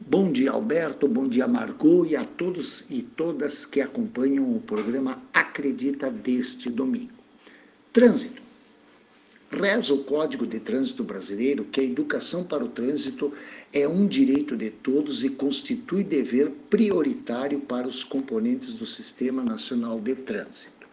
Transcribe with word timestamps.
Bom 0.00 0.30
dia, 0.30 0.52
Alberto. 0.52 1.08
Bom 1.08 1.28
dia, 1.28 1.48
Margot, 1.48 2.06
e 2.06 2.14
a 2.14 2.24
todos 2.24 2.86
e 2.88 3.02
todas 3.02 3.66
que 3.66 3.80
acompanham 3.80 4.54
o 4.54 4.60
programa 4.60 5.20
Acredita 5.34 6.08
deste 6.08 6.70
domingo. 6.70 7.12
Trânsito. 7.92 8.40
Reza 9.50 9.92
o 9.92 10.04
Código 10.04 10.46
de 10.46 10.60
Trânsito 10.60 11.02
Brasileiro 11.02 11.64
que 11.64 11.80
a 11.80 11.84
educação 11.84 12.44
para 12.44 12.64
o 12.64 12.68
trânsito 12.68 13.32
é 13.72 13.88
um 13.88 14.06
direito 14.06 14.56
de 14.56 14.70
todos 14.70 15.24
e 15.24 15.30
constitui 15.30 16.04
dever 16.04 16.50
prioritário 16.70 17.60
para 17.60 17.88
os 17.88 18.04
componentes 18.04 18.74
do 18.74 18.86
Sistema 18.86 19.42
Nacional 19.42 19.98
de 20.00 20.14
Trânsito. 20.14 20.86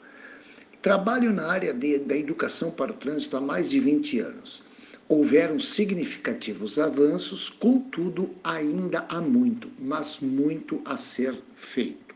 Trabalho 0.82 1.32
na 1.32 1.48
área 1.48 1.74
de, 1.74 2.00
da 2.00 2.18
educação 2.18 2.72
para 2.72 2.92
o 2.92 2.96
trânsito 2.96 3.38
há 3.38 3.42
mais 3.42 3.70
de 3.70 3.80
20 3.80 4.20
anos 4.20 4.64
Houveram 5.08 5.60
significativos 5.60 6.80
avanços, 6.80 7.50
contudo, 7.50 8.30
ainda 8.44 9.06
há 9.08 9.22
muito, 9.22 9.70
mas 9.80 10.20
muito 10.20 10.82
a 10.84 10.98
ser 10.98 11.40
feito. 11.56 12.16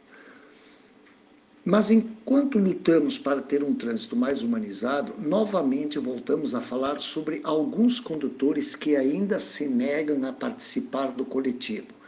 Mas 1.63 1.91
enquanto 1.91 2.57
lutamos 2.57 3.17
para 3.17 3.41
ter 3.41 3.63
um 3.63 3.75
trânsito 3.75 4.15
mais 4.15 4.41
humanizado, 4.41 5.13
novamente 5.19 5.99
voltamos 5.99 6.55
a 6.55 6.61
falar 6.61 6.99
sobre 6.99 7.41
alguns 7.43 7.99
condutores 7.99 8.75
que 8.75 8.95
ainda 8.95 9.39
se 9.39 9.67
negam 9.67 10.25
a 10.25 10.33
participar 10.33 11.11
do 11.11 11.25
coletivo 11.25 11.98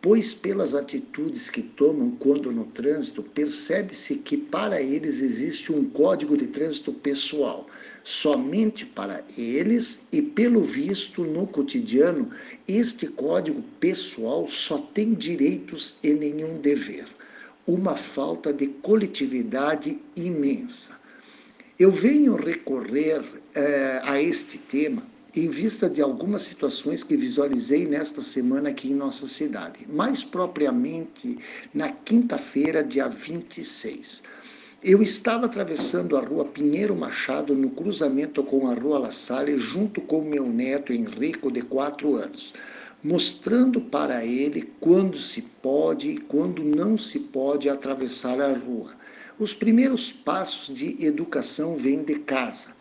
pois 0.00 0.32
pelas 0.32 0.74
atitudes 0.74 1.50
que 1.50 1.62
tomam 1.62 2.12
quando 2.12 2.52
no 2.52 2.66
trânsito, 2.66 3.22
percebe-se 3.22 4.16
que 4.16 4.36
para 4.36 4.80
eles 4.80 5.20
existe 5.20 5.72
um 5.72 5.88
código 5.90 6.36
de 6.36 6.46
trânsito 6.46 6.92
pessoal, 6.92 7.66
somente 8.04 8.86
para 8.86 9.24
eles, 9.36 10.00
e 10.12 10.22
pelo 10.22 10.62
visto 10.62 11.24
no 11.24 11.46
cotidiano, 11.46 12.30
este 12.66 13.08
código 13.08 13.62
pessoal 13.80 14.48
só 14.48 14.78
tem 14.78 15.14
direitos 15.14 15.96
e 16.02 16.12
nenhum 16.12 16.60
dever. 16.60 17.06
Uma 17.66 17.96
falta 17.96 18.52
de 18.52 18.68
coletividade 18.68 19.98
imensa. 20.16 20.96
Eu 21.78 21.90
venho 21.90 22.34
recorrer 22.34 23.22
eh, 23.54 24.00
a 24.02 24.22
este 24.22 24.58
tema 24.58 25.02
em 25.34 25.48
vista 25.48 25.88
de 25.90 26.00
algumas 26.00 26.42
situações 26.42 27.02
que 27.02 27.16
visualizei 27.16 27.86
nesta 27.86 28.22
semana 28.22 28.70
aqui 28.70 28.90
em 28.90 28.94
nossa 28.94 29.28
cidade, 29.28 29.86
mais 29.88 30.24
propriamente 30.24 31.38
na 31.72 31.90
quinta-feira, 31.90 32.82
dia 32.82 33.08
26. 33.08 34.22
Eu 34.82 35.02
estava 35.02 35.46
atravessando 35.46 36.16
a 36.16 36.20
rua 36.20 36.44
Pinheiro 36.44 36.94
Machado 36.94 37.54
no 37.54 37.70
cruzamento 37.70 38.42
com 38.44 38.68
a 38.68 38.74
rua 38.74 38.98
La 38.98 39.10
Salle, 39.10 39.58
junto 39.58 40.00
com 40.00 40.22
meu 40.22 40.46
neto 40.46 40.92
Henrico, 40.92 41.50
de 41.50 41.62
quatro 41.62 42.14
anos, 42.14 42.54
mostrando 43.02 43.80
para 43.80 44.24
ele 44.24 44.72
quando 44.80 45.18
se 45.18 45.42
pode 45.42 46.10
e 46.10 46.18
quando 46.18 46.62
não 46.62 46.96
se 46.96 47.18
pode 47.18 47.68
atravessar 47.68 48.40
a 48.40 48.52
rua. 48.52 48.92
Os 49.38 49.52
primeiros 49.52 50.10
passos 50.10 50.74
de 50.74 51.04
educação 51.04 51.76
vêm 51.76 52.02
de 52.02 52.20
casa. 52.20 52.77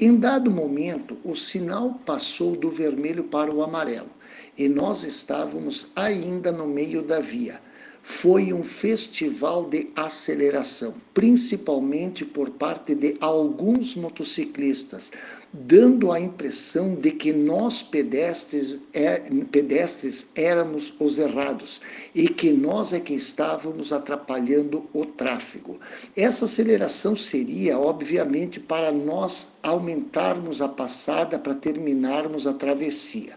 Em 0.00 0.16
dado 0.16 0.50
momento, 0.50 1.16
o 1.24 1.36
sinal 1.36 2.00
passou 2.04 2.56
do 2.56 2.70
vermelho 2.70 3.24
para 3.24 3.54
o 3.54 3.62
amarelo 3.62 4.10
e 4.56 4.68
nós 4.68 5.04
estávamos 5.04 5.88
ainda 5.94 6.50
no 6.50 6.66
meio 6.66 7.02
da 7.02 7.20
via. 7.20 7.60
Foi 8.02 8.52
um 8.52 8.64
festival 8.64 9.68
de 9.68 9.90
aceleração, 9.94 10.94
principalmente 11.14 12.24
por 12.24 12.50
parte 12.50 12.94
de 12.94 13.16
alguns 13.20 13.94
motociclistas, 13.94 15.10
dando 15.52 16.10
a 16.10 16.18
impressão 16.18 16.94
de 16.94 17.10
que 17.10 17.32
nós 17.32 17.82
pedestres, 17.82 18.78
é, 18.92 19.18
pedestres 19.50 20.26
éramos 20.34 20.94
os 20.98 21.18
errados 21.18 21.80
e 22.14 22.28
que 22.28 22.50
nós 22.50 22.92
é 22.92 23.00
que 23.00 23.12
estávamos 23.12 23.92
atrapalhando 23.92 24.88
o 24.94 25.04
tráfego. 25.04 25.78
Essa 26.16 26.46
aceleração 26.46 27.14
seria, 27.14 27.78
obviamente, 27.78 28.58
para 28.58 28.90
nós 28.90 29.52
aumentarmos 29.62 30.62
a 30.62 30.68
passada 30.68 31.38
para 31.38 31.54
terminarmos 31.54 32.46
a 32.46 32.54
travessia. 32.54 33.34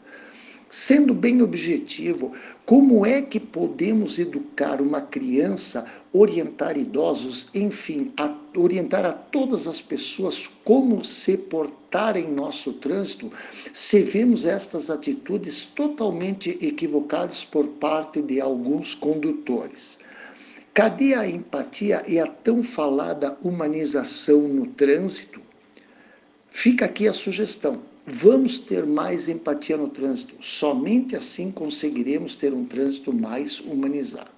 Sendo 0.77 1.13
bem 1.13 1.41
objetivo, 1.41 2.33
como 2.65 3.05
é 3.05 3.21
que 3.21 3.39
podemos 3.39 4.19
educar 4.19 4.81
uma 4.81 4.99
criança, 4.99 5.85
orientar 6.11 6.77
idosos, 6.77 7.47
enfim, 7.55 8.11
a, 8.17 8.35
orientar 8.57 9.05
a 9.05 9.13
todas 9.13 9.67
as 9.67 9.79
pessoas 9.79 10.47
como 10.65 11.01
se 11.01 11.37
portar 11.37 12.17
em 12.17 12.29
nosso 12.29 12.73
trânsito, 12.73 13.31
se 13.73 14.03
vemos 14.03 14.43
estas 14.43 14.89
atitudes 14.89 15.63
totalmente 15.63 16.49
equivocadas 16.61 17.45
por 17.45 17.65
parte 17.79 18.21
de 18.21 18.41
alguns 18.41 18.93
condutores? 18.93 19.97
Cadê 20.73 21.13
a 21.13 21.25
empatia 21.25 22.03
e 22.05 22.19
a 22.19 22.27
tão 22.27 22.61
falada 22.61 23.37
humanização 23.41 24.41
no 24.41 24.67
trânsito? 24.67 25.44
Fica 26.65 26.85
aqui 26.85 27.07
a 27.07 27.13
sugestão 27.13 27.83
Vamos 28.07 28.59
ter 28.59 28.87
mais 28.87 29.29
empatia 29.29 29.77
no 29.77 29.87
trânsito. 29.87 30.35
Somente 30.39 31.15
assim 31.15 31.51
conseguiremos 31.51 32.35
ter 32.35 32.53
um 32.53 32.65
trânsito 32.65 33.13
mais 33.13 33.59
humanizado. 33.59 34.29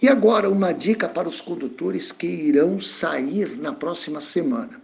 E 0.00 0.08
agora, 0.08 0.48
uma 0.50 0.72
dica 0.72 1.06
para 1.06 1.28
os 1.28 1.42
condutores 1.42 2.10
que 2.10 2.26
irão 2.26 2.80
sair 2.80 3.54
na 3.56 3.72
próxima 3.72 4.20
semana. 4.20 4.82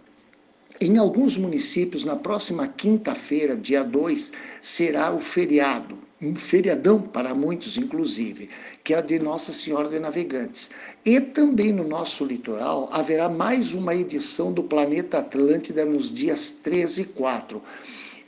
Em 0.81 0.97
alguns 0.97 1.37
municípios, 1.37 2.03
na 2.03 2.15
próxima 2.15 2.67
quinta-feira, 2.67 3.55
dia 3.55 3.83
2, 3.83 4.31
será 4.63 5.13
o 5.13 5.21
feriado, 5.21 5.95
um 6.19 6.33
feriadão 6.33 6.99
para 6.99 7.35
muitos, 7.35 7.77
inclusive, 7.77 8.49
que 8.83 8.95
é 8.95 8.97
a 8.97 9.01
de 9.01 9.19
Nossa 9.19 9.53
Senhora 9.53 9.89
de 9.89 9.99
Navegantes. 9.99 10.71
E 11.05 11.21
também 11.21 11.71
no 11.71 11.87
nosso 11.87 12.25
litoral 12.25 12.89
haverá 12.91 13.29
mais 13.29 13.75
uma 13.75 13.93
edição 13.93 14.51
do 14.51 14.63
Planeta 14.63 15.19
Atlântida 15.19 15.85
nos 15.85 16.11
dias 16.11 16.49
13 16.49 17.01
e 17.03 17.05
4. 17.05 17.61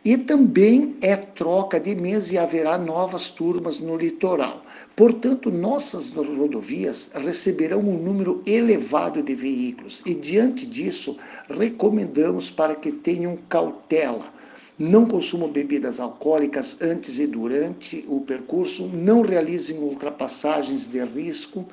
E 0.06 0.18
também 0.18 0.98
é 1.00 1.16
troca 1.16 1.80
de 1.80 1.96
mês 1.96 2.30
e 2.30 2.38
haverá 2.38 2.78
novas 2.78 3.30
turmas 3.30 3.80
no 3.80 3.96
litoral. 3.96 4.62
Portanto, 4.98 5.50
nossas 5.50 6.10
rodovias 6.10 7.10
receberão 7.14 7.80
um 7.80 7.98
número 7.98 8.44
elevado 8.46 9.24
de 9.24 9.34
veículos 9.34 10.02
e, 10.06 10.14
diante 10.14 10.66
disso, 10.66 11.18
recomendamos 11.50 12.52
para 12.52 12.76
que 12.76 12.92
tenham 12.92 13.38
cautela. 13.48 14.26
Não 14.78 15.06
consumam 15.06 15.50
bebidas 15.50 16.02
alcoólicas 16.02 16.82
antes 16.82 17.18
e 17.18 17.26
durante 17.26 18.04
o 18.10 18.20
percurso, 18.20 18.86
não 18.88 19.22
realizem 19.22 19.78
ultrapassagens 19.78 20.86
de 20.86 21.02
risco, 21.06 21.66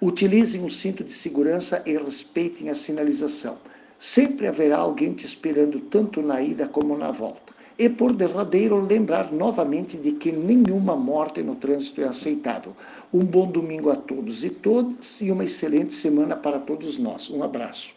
utilizem 0.00 0.64
o 0.64 0.70
cinto 0.70 1.02
de 1.02 1.12
segurança 1.12 1.82
e 1.84 1.96
respeitem 1.96 2.70
a 2.70 2.76
sinalização. 2.76 3.58
Sempre 3.98 4.46
haverá 4.46 4.76
alguém 4.76 5.14
te 5.14 5.26
esperando 5.26 5.80
tanto 5.80 6.22
na 6.22 6.40
ida 6.40 6.68
como 6.68 6.96
na 6.96 7.10
volta. 7.10 7.55
E 7.78 7.90
por 7.90 8.14
derradeiro, 8.14 8.80
lembrar 8.80 9.30
novamente 9.30 9.98
de 9.98 10.12
que 10.12 10.32
nenhuma 10.32 10.96
morte 10.96 11.42
no 11.42 11.56
trânsito 11.56 12.00
é 12.00 12.04
aceitável. 12.04 12.72
Um 13.12 13.24
bom 13.24 13.50
domingo 13.50 13.90
a 13.90 13.96
todos 13.96 14.44
e 14.44 14.50
todas 14.50 15.20
e 15.20 15.30
uma 15.30 15.44
excelente 15.44 15.94
semana 15.94 16.34
para 16.34 16.58
todos 16.58 16.96
nós. 16.96 17.28
Um 17.28 17.42
abraço. 17.42 17.94